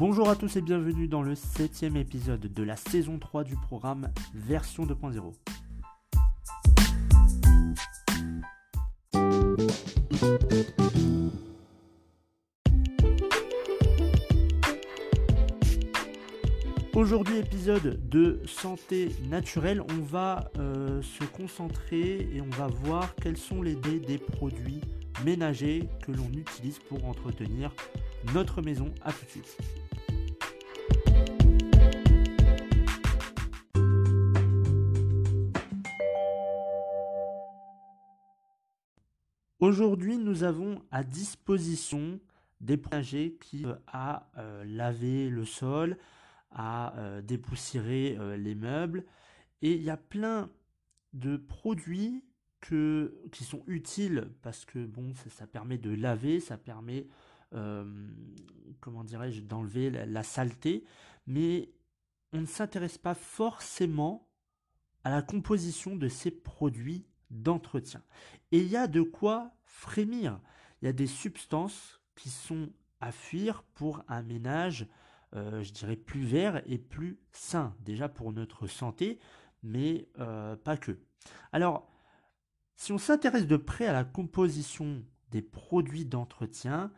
[0.00, 4.10] Bonjour à tous et bienvenue dans le septième épisode de la saison 3 du programme
[4.32, 5.34] Version 2.0.
[16.94, 23.36] Aujourd'hui épisode de santé naturelle, on va euh, se concentrer et on va voir quels
[23.36, 24.80] sont les dés des produits
[25.26, 27.70] ménagers que l'on utilise pour entretenir
[28.34, 28.94] notre maison.
[29.02, 29.58] À tout de suite.
[39.60, 42.18] Aujourd'hui, nous avons à disposition
[42.62, 45.98] des ménagers qui euh, à euh, laver le sol,
[46.50, 49.04] à euh, dépoussiérer les meubles.
[49.60, 50.48] Et il y a plein
[51.12, 52.24] de produits
[52.60, 57.06] que, qui sont utiles parce que bon, ça, permet de laver, ça permet,
[58.80, 60.84] comment dirais-je, d'enlever la, saleté.
[61.26, 61.70] Mais
[62.32, 64.26] on ne s'intéresse pas forcément
[65.04, 68.02] à la composition de ces produits d'entretien.
[68.52, 70.40] Et il y a de quoi frémir.
[70.82, 74.86] Il y a des substances qui sont à fuir pour un ménage,
[75.34, 77.74] euh, je dirais, plus vert et plus sain.
[77.80, 79.18] Déjà pour notre santé,
[79.62, 80.98] mais euh, pas que.
[81.52, 81.90] Alors,
[82.76, 86.90] si on s'intéresse de près à la composition des produits d'entretien,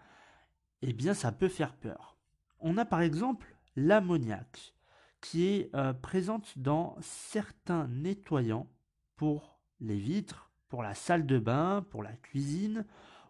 [0.81, 2.16] eh bien ça peut faire peur.
[2.60, 4.75] On a par exemple l'ammoniac
[5.21, 8.69] qui est euh, présente dans certains nettoyants
[9.16, 9.51] pour
[9.82, 12.87] les vitres, pour la salle de bain, pour la cuisine,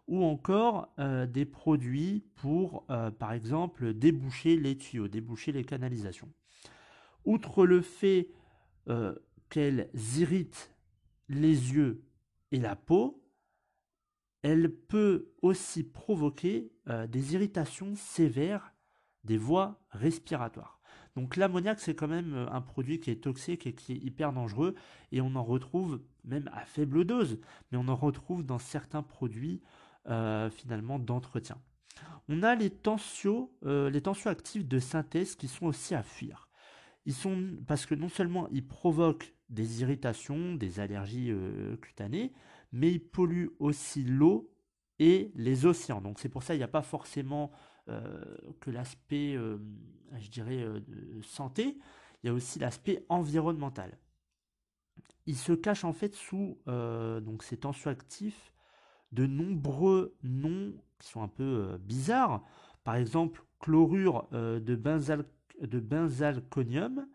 [0.07, 6.31] ou encore euh, des produits pour, euh, par exemple, déboucher les tuyaux, déboucher les canalisations.
[7.25, 8.29] Outre le fait
[8.89, 9.15] euh,
[9.49, 10.75] qu'elles irritent
[11.29, 12.03] les yeux
[12.51, 13.23] et la peau,
[14.41, 16.69] elle peut aussi provoquer
[17.07, 18.73] des irritations sévères
[19.23, 20.81] des voies respiratoires.
[21.15, 24.33] Donc l'ammoniac, c'est quand même euh, un produit qui est toxique et qui est hyper
[24.33, 24.75] dangereux,
[25.11, 27.39] et on en retrouve même à faible dose,
[27.71, 29.61] mais on en retrouve dans certains produits
[30.07, 31.57] euh, finalement d'entretien.
[32.29, 36.49] On a les tensions, euh, les tensioactifs de synthèse qui sont aussi à fuir.
[37.67, 41.33] Parce que non seulement ils provoquent des irritations, des allergies
[41.81, 42.31] cutanées,
[42.71, 44.49] mais ils polluent aussi l'eau
[44.99, 45.99] et les océans.
[45.99, 49.57] Donc c'est pour ça qu'il n'y a pas forcément euh, que l'aspect, euh,
[50.17, 51.77] je dirais, euh, de santé,
[52.23, 53.97] il y a aussi l'aspect environnemental.
[55.25, 58.53] Il se cache en fait sous donc ces tensioactifs
[59.13, 62.43] de nombreux noms qui sont un peu bizarres.
[62.83, 65.23] Par exemple, chlorure de, benzal,
[65.61, 67.07] de benzalconium.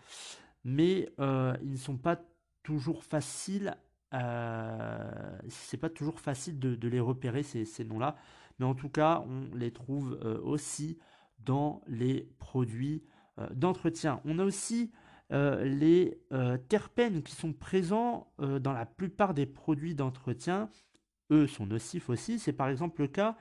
[0.64, 2.22] mais ils ne sont pas
[2.64, 3.78] toujours faciles,
[4.12, 8.18] c'est pas toujours facile de, les repérer ces noms-là,
[8.60, 11.00] mais en tout cas, on les trouve aussi
[11.40, 13.04] dans les produits
[13.52, 14.20] d'entretien.
[14.26, 14.92] On a aussi
[15.32, 20.70] euh, les euh, terpènes qui sont présents euh, dans la plupart des produits d'entretien,
[21.32, 22.40] eux, sont nocifs aussi.
[22.40, 23.38] C'est par exemple le cas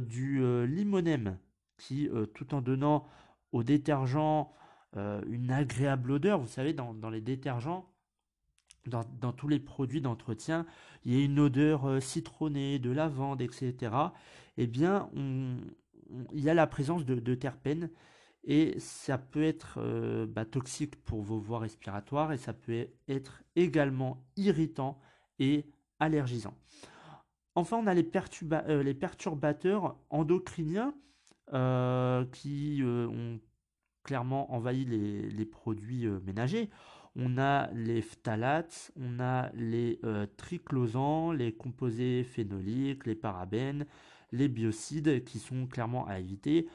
[0.00, 1.38] du limonème,
[1.78, 3.06] qui, tout en donnant
[3.52, 4.52] au détergent
[4.96, 7.88] une agréable odeur, vous savez, dans, les détergents,
[8.86, 10.66] dans, tous les produits d'entretien,
[11.04, 13.92] il y a une odeur citronnée, de lavande, etc.
[14.56, 17.90] Eh bien, il y a la présence de, de terpènes
[18.44, 23.42] et ça peut être euh, bah, toxique pour vos voies respiratoires et ça peut être
[23.56, 24.98] également irritant
[25.38, 25.66] et
[25.98, 26.54] allergisant.
[27.54, 30.94] Enfin, on a les, euh, perturbateurs endocriniens
[31.52, 33.40] euh, qui ont
[34.04, 36.70] clairement envahi les, produits ménagers.
[37.16, 40.00] On a les phtalates, on a les
[40.36, 43.84] triclosans, les composés phénoliques, les parabènes,
[44.32, 46.68] les biocides qui sont clairement à éviter.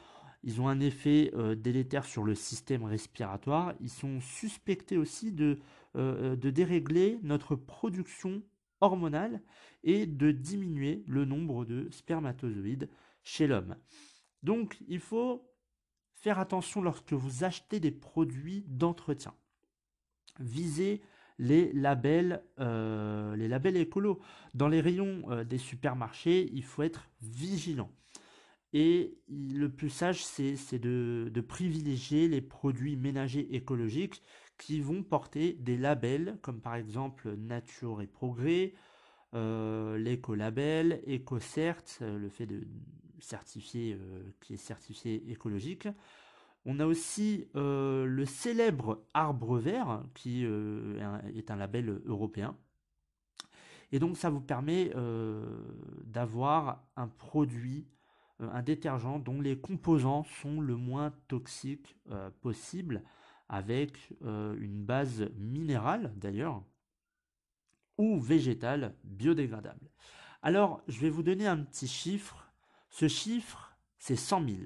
[0.46, 3.74] Ils ont un effet euh, délétère sur le système respiratoire.
[3.82, 5.60] Ils sont suspectés aussi de,
[5.96, 8.44] euh, de dérégler notre production
[8.80, 9.42] hormonale
[9.84, 12.90] et de diminuer le nombre de spermatozoïdes
[13.24, 13.76] chez l'homme.
[14.44, 15.44] Donc il faut
[16.14, 19.34] faire attention lorsque vous achetez des produits d'entretien.
[20.40, 21.02] Visez
[21.38, 24.20] les labels, euh, les écolos.
[24.54, 27.90] Dans les rayons euh, des supermarchés, il faut être vigilant.
[28.78, 34.22] Et le plus sage, c'est de, privilégier les produits ménagers écologiques
[34.58, 38.74] qui vont porter des labels, comme par exemple Nature et Progrès,
[39.34, 42.68] euh, l'écolabel, EcoCert, euh, le fait de
[43.20, 45.88] certifier, euh, qui est certifié écologique.
[46.66, 52.58] On a aussi le célèbre arbre vert, qui est un label européen.
[53.94, 54.92] Et donc ça vous permet
[56.06, 57.86] d'avoir un produit,
[58.40, 61.98] un détergent dont les composants sont le moins toxiques
[62.42, 63.04] possible,
[63.48, 66.64] avec une base minérale d'ailleurs,
[67.98, 69.90] ou végétale biodégradable.
[70.42, 72.52] Alors, je vais vous donner un petit chiffre.
[72.90, 74.58] Ce chiffre, c'est 100 000.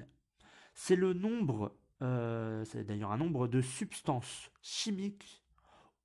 [0.74, 5.42] C'est le nombre, euh, c'est d'ailleurs un nombre de substances chimiques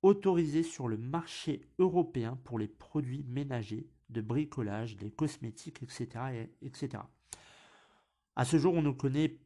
[0.02, 6.48] autorisées sur le marché européen pour les produits ménagers, de bricolage, des cosmétiques, etc.
[6.62, 7.02] etc.
[8.36, 9.38] À ce jour, on ne connaît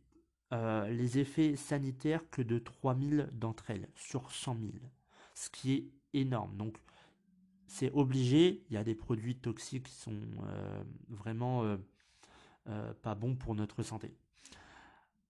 [0.52, 4.72] euh, les effets sanitaires que de 3000 d'entre elles sur 100 000,
[5.34, 6.56] ce qui est énorme.
[6.56, 6.76] Donc,
[7.68, 8.64] c'est obligé.
[8.68, 11.62] Il y a des produits toxiques qui sont euh, vraiment
[12.66, 14.12] euh, pas bons pour notre santé.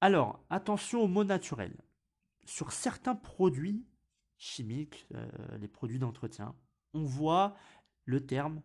[0.00, 1.76] Alors, attention aux mots naturels.
[2.46, 3.84] Sur certains produits
[4.38, 5.06] chimiques,
[5.60, 6.54] les produits d'entretien,
[6.94, 7.54] on voit
[8.06, 8.62] le terme,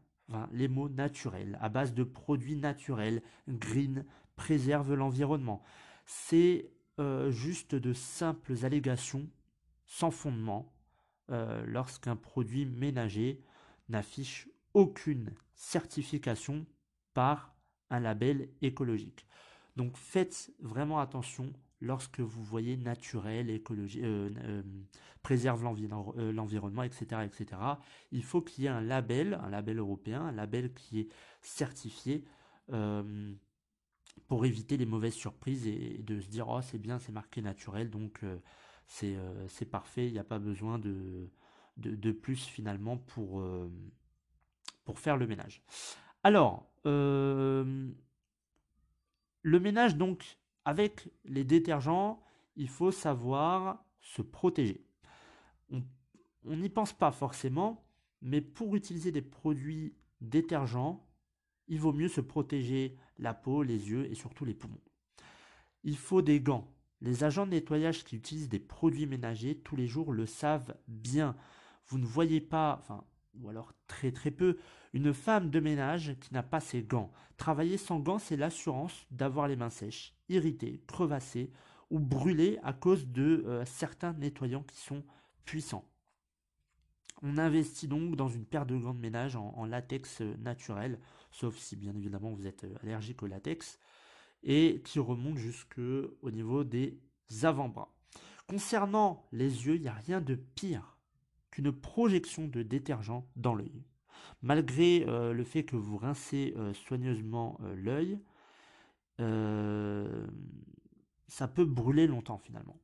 [0.52, 4.06] les mots naturels, à base de produits naturels, green,
[4.36, 5.64] préserve l'environnement.
[6.06, 6.72] C'est
[7.30, 9.28] juste de simples allégations
[9.86, 10.74] sans fondement
[11.28, 13.42] lorsqu'un produit ménager
[13.90, 16.66] n'affiche aucune certification
[17.14, 17.56] par
[17.90, 19.26] un label écologique.
[19.76, 21.52] Donc faites vraiment attention
[21.82, 24.64] lorsque vous voyez naturel, écologie, euh, euh,
[25.22, 27.62] préserve euh, l'environnement, etc., etc.
[28.12, 31.10] Il faut qu'il y ait un label, un label européen, un label qui est
[31.42, 32.24] certifié
[34.28, 37.90] pour éviter les mauvaises surprises et, de se dire oh c'est bien, c'est marqué naturel,
[37.90, 38.22] donc
[38.88, 41.30] c'est parfait, il n'y a pas besoin de,
[41.78, 43.70] de, plus finalement pour, euh,
[44.84, 45.64] pour faire le ménage.
[46.24, 47.90] Alors, euh,
[49.42, 52.24] le ménage donc avec les détergents,
[52.56, 54.86] il faut savoir se protéger.
[55.72, 57.86] On n'y pense pas forcément,
[58.22, 61.08] mais pour utiliser des produits détergents,
[61.68, 64.82] il vaut mieux se protéger la peau, les yeux et surtout les poumons.
[65.84, 66.72] Il faut des gants.
[67.02, 71.36] Les agents de nettoyage qui utilisent des produits ménagers tous les jours le savent bien
[71.88, 73.04] vous ne voyez pas, enfin,
[73.36, 74.58] ou alors très très peu,
[74.94, 77.12] une femme de ménage qui n'a pas ses gants.
[77.38, 81.52] Travailler sans gants, c'est l'assurance d'avoir les mains sèches, irritées, crevassées
[81.92, 85.04] ou brûlées à cause de euh, certains nettoyants qui sont
[85.46, 85.88] puissants.
[87.22, 91.00] On investit donc dans une paire de gants de ménage en, latex euh, naturel,
[91.32, 93.80] sauf si bien évidemment vous êtes euh, allergique au latex,
[94.44, 97.00] et qui remonte jusqu'au niveau des
[97.44, 97.92] avant-bras.
[98.48, 100.98] Concernant les yeux, il n'y a rien de pire
[101.58, 103.82] une projection de détergent dans l'œil.
[104.42, 108.20] Malgré euh, le fait que vous rincez soigneusement l'œil,
[111.28, 112.78] ça peut brûler longtemps finalement.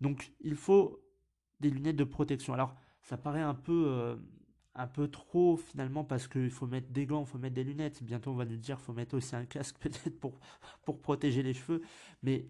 [0.00, 1.02] Donc il faut
[1.58, 2.54] des lunettes de protection.
[2.54, 2.76] Alors
[3.08, 4.18] ça paraît un peu,
[4.74, 8.02] un peu trop finalement parce qu'il faut mettre des gants, il faut mettre des lunettes.
[8.02, 10.38] Bientôt on va nous dire qu'il faut mettre aussi un casque peut-être pour,
[10.84, 11.82] pour protéger les cheveux.
[12.22, 12.46] Mais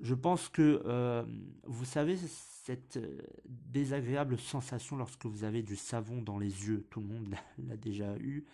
[0.00, 1.24] je pense que
[1.64, 2.16] vous savez
[2.66, 7.32] cette euh, désagréable sensation lorsque vous avez du savon dans les yeux, tout le monde
[7.68, 8.44] l'a déjà eu,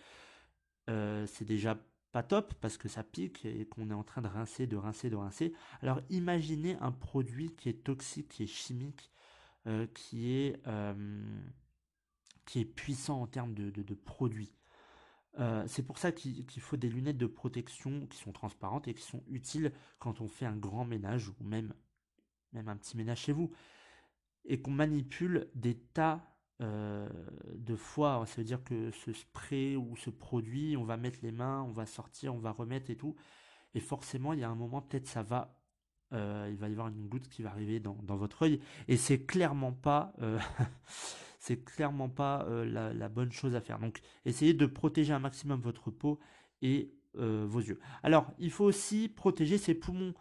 [0.87, 1.79] euh, c'est déjà
[2.11, 5.09] pas top parce que ça pique et qu'on est en train de rincer, de rincer,
[5.09, 5.53] de rincer.
[5.81, 9.09] Alors imaginez un produit qui est toxique, qui est chimique,
[9.67, 10.61] euh, qui, est,
[12.45, 14.53] qui est puissant en termes de, de, produits.
[15.67, 19.23] c'est pour ça qu'il faut des lunettes de protection qui sont transparentes et qui sont
[19.27, 21.73] utiles quand on fait un grand ménage ou même,
[22.51, 23.51] même un petit ménage chez vous
[24.45, 27.09] et qu'on manipule des tas euh,
[27.55, 28.23] de fois.
[28.25, 31.71] Ça veut dire que ce spray ou ce produit, on va mettre les mains, on
[31.71, 33.15] va sortir, on va remettre et tout.
[33.73, 35.59] Et forcément, il y a un moment, peut-être ça va
[36.13, 39.25] euh, il va y avoir une goutte qui va arriver dans, votre œil et c'est
[39.25, 40.39] clairement pas euh,
[42.15, 43.79] pas la, bonne chose à faire.
[43.79, 46.19] Donc essayez de protéger un maximum votre peau
[46.61, 47.79] et vos yeux.
[48.01, 50.13] Alors il faut aussi protéger ses poumons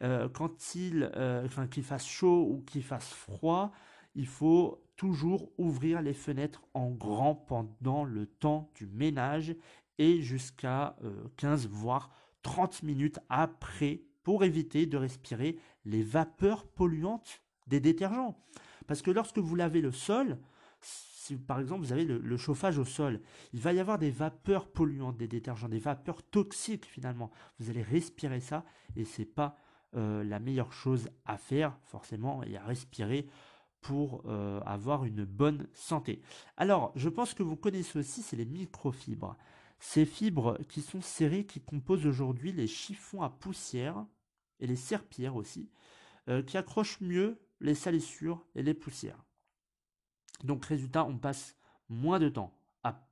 [0.00, 3.72] quand il fasse chaud ou qu'il fasse froid.
[4.14, 9.56] Il faut toujours ouvrir les fenêtres en grand pendant le temps du ménage
[9.98, 10.96] et jusqu'à
[11.38, 12.10] 15 voire
[12.42, 15.56] 30 minutes après pour éviter de respirer
[15.86, 18.38] les vapeurs polluantes des détergents.
[18.86, 20.38] Parce que lorsque vous lavez le sol,
[20.82, 23.22] si par exemple vous avez le, chauffage au sol,
[23.54, 27.30] il va y avoir des vapeurs polluantes des détergents, des vapeurs toxiques finalement.
[27.58, 28.66] Vous allez respirer ça
[28.96, 29.56] et c'est pas
[29.96, 33.26] euh, la meilleure chose à faire forcément et à respirer
[33.80, 36.20] pour euh, avoir une bonne santé.
[36.58, 39.38] Alors, je pense que vous connaissez aussi, c'est les microfibres.
[39.80, 44.04] Ces fibres qui sont serrées, qui composent aujourd'hui les chiffons à poussière
[44.60, 45.70] et les serpillères aussi,
[46.28, 49.24] euh, qui accrochent mieux les salissures et les poussières.
[50.44, 51.56] Donc résultat, on passe
[51.88, 53.08] moins de temps à,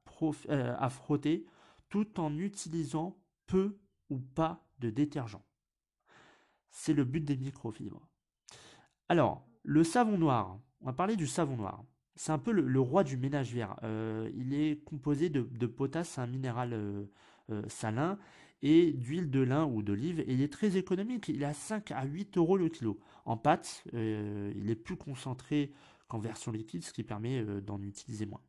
[0.51, 1.47] euh, à frotter
[1.89, 3.79] tout en utilisant peu
[4.11, 5.43] ou pas de détergent.
[6.71, 8.07] C'est le but des microfibres.
[9.09, 11.85] Alors, le savon noir, on va parler du savon noir.
[12.17, 13.77] C'est un peu le, roi du ménage vert.
[13.83, 17.09] Euh, il est composé de, potasse, un minéral
[17.69, 18.19] salin,
[18.63, 20.21] et d'huile de lin ou d'olive.
[20.21, 21.29] Et il est très économique.
[21.29, 22.99] Il est à 5 à 8 euros le kilo.
[23.25, 25.73] En pâte, il est plus concentré
[26.09, 28.41] qu'en version liquide, ce qui permet d'en utiliser moins.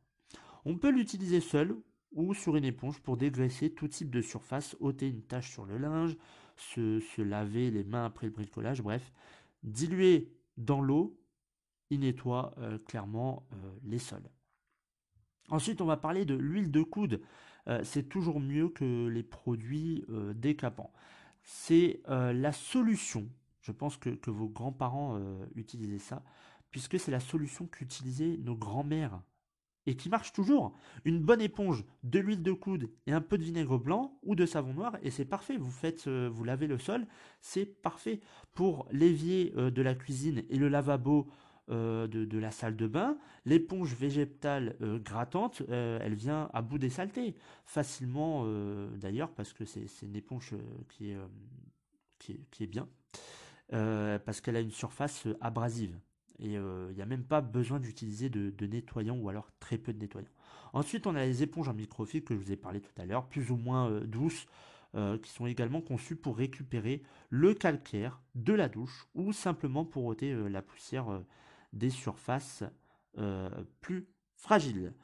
[0.64, 1.76] On peut l'utiliser seul
[2.12, 5.78] ou sur une éponge pour dégraisser tout type de surface, ôter une tache sur le
[5.78, 6.16] linge,
[6.56, 9.12] se, laver les mains après le bricolage, bref.
[9.62, 11.18] Diluer dans l'eau
[11.90, 14.28] il nettoie euh, clairement euh, les sols.
[15.48, 17.20] Ensuite, on va parler de l'huile de coude.
[17.68, 20.92] Euh, c'est toujours mieux que les produits décapants.
[21.42, 23.28] C'est la solution.
[23.62, 25.20] Je pense que, que vos grands-parents
[25.54, 26.22] utilisaient ça,
[26.70, 29.20] puisque c'est la solution qu'utilisaient nos grands-mères
[29.86, 30.76] et qui marche toujours.
[31.06, 34.44] Une bonne éponge, de l'huile de coude et un peu de vinaigre blanc ou de
[34.44, 35.56] savon noir et c'est parfait.
[35.56, 37.06] Vous faites, vous lavez le sol,
[37.40, 38.20] c'est parfait.
[38.52, 41.30] Pour l'évier de la cuisine et le lavabo,
[41.70, 46.78] euh, de, la salle de bain, l'éponge végétale euh, grattante, euh, elle vient à bout
[46.78, 47.34] des saletés,
[47.66, 48.46] facilement
[48.96, 50.54] d'ailleurs, parce que c'est une éponge
[50.88, 52.88] qui est, bien,
[53.70, 55.98] parce qu'elle a une surface abrasive.
[56.38, 59.92] Et il n'y a même pas besoin d'utiliser de, de, nettoyant ou alors très peu
[59.92, 60.28] de nettoyant.
[60.72, 63.26] Ensuite, on a les éponges en microfibre que je vous ai parlé tout à l'heure,
[63.26, 64.46] plus ou moins douces,
[65.22, 70.34] qui sont également conçues pour récupérer le calcaire de la douche ou simplement pour ôter
[70.48, 71.20] la poussière
[71.72, 72.64] des surfaces
[73.18, 73.48] euh,
[73.80, 74.94] plus fragiles.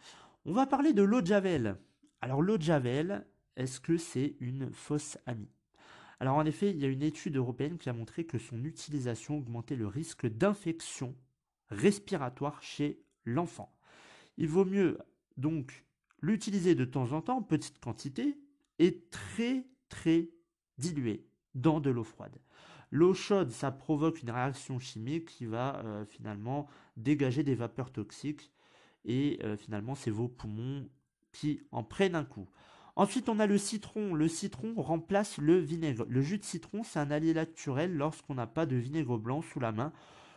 [0.45, 1.77] On va parler de l'eau de Javel.
[2.21, 5.51] Alors l'eau de Javel, est-ce que c'est une fausse amie?
[6.21, 9.39] Alors en effet, il y a une étude européenne qui a montré que son utilisation
[9.39, 11.15] augmentait le risque d'infection
[11.69, 13.75] respiratoire chez l'enfant.
[14.37, 14.99] Il vaut mieux
[15.37, 15.85] donc
[16.21, 18.39] l'utiliser de temps en temps en petite quantité
[18.79, 20.31] et très très
[20.79, 22.37] dilué dans de l'eau froide.
[22.95, 28.53] L'eau chaude, ça provoque une réaction chimique qui va euh, finalement dégager des vapeurs toxiques
[29.05, 30.89] et euh, finalement c'est vos poumons
[31.33, 32.49] qui en prennent un coup.
[32.95, 34.15] Ensuite, on a le citron.
[34.15, 36.07] Le citron remplace le vinaigre.
[36.09, 39.59] Le jus de citron, c'est un allié naturel lorsqu'on n'a pas de vinaigre blanc sous
[39.59, 39.93] la main.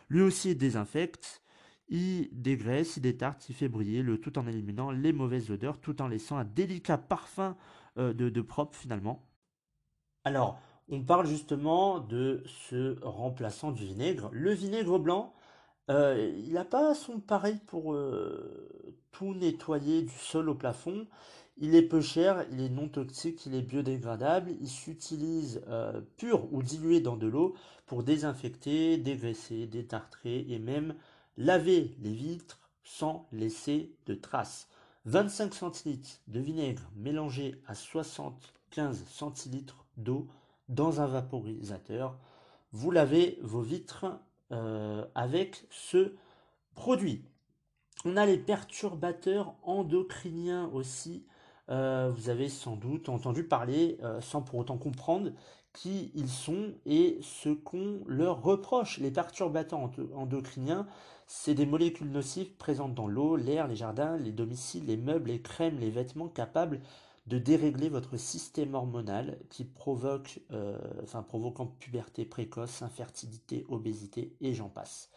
[0.08, 1.44] Lui aussi, il désinfecte,
[1.88, 6.02] il dégraisse, il détarte, il fait briller le tout en éliminant les mauvaises odeurs, tout
[6.02, 7.56] en laissant un délicat parfum
[7.98, 9.24] euh, de, de propre finalement.
[10.24, 14.30] Alors, on parle justement de ce remplaçant du vinaigre.
[14.32, 15.34] Le vinaigre blanc,
[15.90, 21.06] euh, il n'a pas son pareil pour euh, tout nettoyer du sol au plafond.
[21.58, 24.52] Il est peu cher, il est non toxique, il est biodégradable.
[24.60, 27.54] Il s'utilise euh, pur ou dilué dans de l'eau
[27.86, 30.94] pour désinfecter, dégraisser, détartrer et même
[31.36, 34.68] laver les vitres sans laisser de traces.
[35.04, 40.28] 25 centilitres de vinaigre mélangé à 75 centilitres d'eau
[40.68, 42.16] dans un vaporisateur.
[42.72, 44.06] Vous lavez vos vitres
[44.52, 46.14] euh, avec ce
[46.74, 47.24] produit.
[48.04, 51.26] On a les perturbateurs endocriniens aussi.
[51.70, 55.32] Euh, vous avez sans doute entendu parler, euh, sans pour autant comprendre,
[55.72, 58.98] qui ils sont et ce qu'on leur reproche.
[58.98, 60.86] Les perturbateurs endocriniens,
[61.26, 65.42] c'est des molécules nocives présentes dans l'eau, l'air, les jardins, les domiciles, les meubles, les
[65.42, 66.80] crèmes, les vêtements capables
[67.28, 70.78] de dérégler votre système hormonal qui provoque, euh,
[71.78, 75.10] puberté précoce, infertilité, obésité et j'en passe.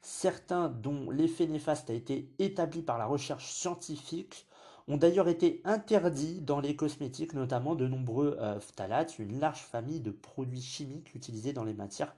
[0.00, 4.46] Certains dont l'effet néfaste a été établi par la recherche scientifique
[4.86, 10.00] ont d'ailleurs été interdits dans les cosmétiques, notamment de nombreux euh, phtalates, une large famille
[10.00, 12.14] de produits chimiques utilisés dans les matières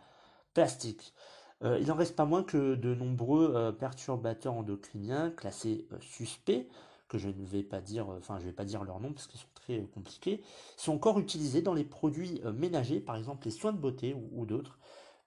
[0.53, 1.15] plastique.
[1.63, 6.67] il n'en reste pas moins que de nombreux perturbateurs endocriniens classés suspects
[7.09, 9.41] que je ne vais pas dire, enfin je vais pas dire leur nom parce qu'ils
[9.41, 10.43] sont très compliqués,
[10.77, 14.79] sont encore utilisés dans les produits ménagers, par exemple les soins de beauté ou d'autres,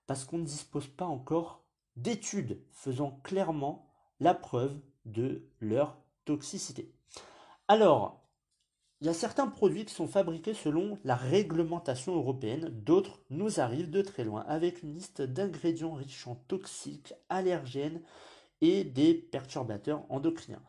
[0.07, 1.63] parce qu'on ne dispose pas encore
[1.95, 6.93] d'études faisant clairement la preuve de leur toxicité.
[7.67, 8.21] Alors,
[9.01, 13.89] il y a certains produits qui sont fabriqués selon la réglementation européenne, d'autres nous arrivent
[13.89, 18.01] de très loin avec une liste d'ingrédients riches en toxiques, allergènes
[18.61, 20.61] et des perturbateurs endocriniens.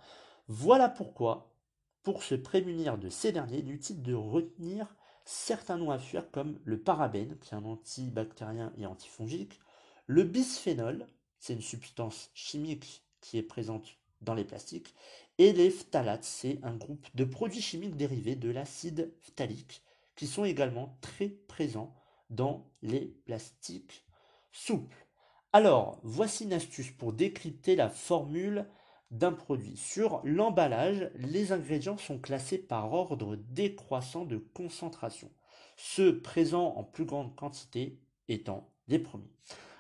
[0.49, 1.55] Voilà pourquoi,
[2.03, 4.95] pour se prémunir de ces derniers, il est utile de retenir
[5.25, 9.61] certains noms à fuir comme le parabène, qui est un antibactérien et antifongique,
[10.07, 11.07] le bisphénol,
[11.39, 14.95] c'est une substance chimique qui est présente dans les plastiques,
[15.39, 19.83] et les phtalates, c'est un groupe de produits chimiques dérivés de l'acide phtalique
[20.17, 21.95] qui sont également très présents
[22.31, 24.05] dans les plastiques
[24.53, 25.07] souples.
[25.53, 28.67] Alors, voici une astuce pour décrypter la formule
[29.13, 29.77] d'un produit.
[29.77, 35.31] Sur l'emballage, les ingrédients sont classés par ordre décroissant de concentration,
[35.77, 39.31] ceux présents en plus grande quantité étant les premiers.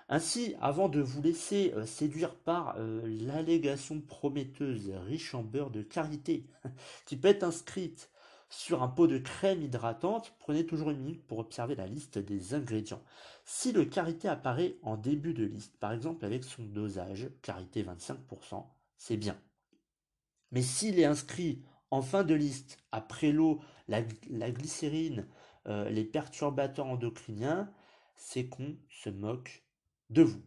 [0.09, 5.83] Ainsi, avant de vous laisser euh, séduire par euh, l'allégation prometteuse riche en beurre de
[5.83, 6.47] karité
[7.07, 8.11] qui peut être inscrite
[8.51, 12.53] sur un pot de crème hydratante, prenez toujours une minute pour observer la liste des
[12.53, 13.03] ingrédients.
[13.47, 18.67] Si le karité apparaît en début de liste, par exemple avec son dosage, karité 25%,
[19.03, 19.37] c'est bien.
[20.53, 24.01] Mais s'il est inscrit en fin de liste, après l'eau, la,
[24.53, 25.27] glycérine,
[25.67, 27.69] euh, les perturbateurs endocriniens,
[28.15, 29.65] c'est qu'on se moque
[30.11, 30.43] de vous.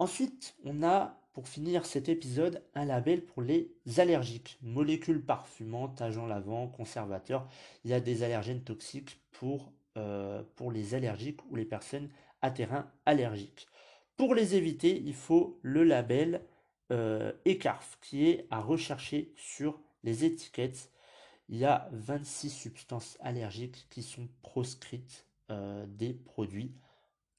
[0.00, 4.58] Ensuite, on a, pour finir cet épisode, un label pour les allergiques.
[4.60, 7.48] Molécules parfumantes, agents lavants, conservateurs.
[7.84, 12.10] Il y a des allergènes toxiques pour, euh, pour les allergiques ou les personnes
[12.42, 13.68] à terrain allergique.
[14.16, 16.44] Pour les éviter, il faut le label
[16.92, 20.90] euh, ECARF qui est à rechercher sur les étiquettes.
[21.48, 26.74] Il y a 26 substances allergiques qui sont proscrites euh, des produits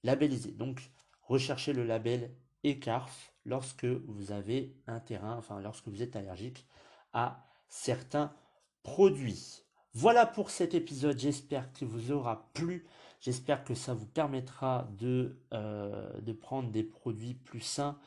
[0.03, 0.51] labellisé.
[0.51, 0.91] Donc,
[1.23, 2.31] recherchez le label
[2.63, 6.65] ECARF lorsque vous avez un terrain, enfin lorsque vous êtes allergique
[7.13, 8.33] à certains
[8.83, 9.63] produits.
[9.93, 12.85] Voilà pour cet épisode, j'espère qu'il vous aura plu.
[13.21, 17.97] J'espère que ça vous permettra de, euh, de prendre des produits plus sains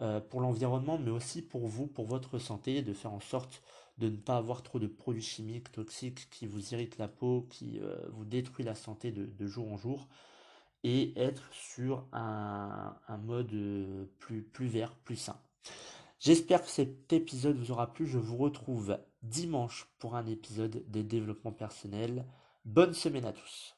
[0.00, 3.62] euh, pour l'environnement, mais aussi pour vous, pour votre santé, de faire en sorte
[3.98, 7.78] de ne pas avoir trop de produits chimiques toxiques qui vous irritent la peau, qui
[7.80, 10.08] euh, vous détruisent la santé de jour en jour
[10.84, 15.36] et être sur un, mode euh, plus vert, plus sain.
[16.20, 18.06] J'espère que cet épisode vous aura plu.
[18.06, 22.26] Je vous retrouve dimanche pour un épisode des développements personnels.
[22.64, 23.74] Bonne semaine à tous.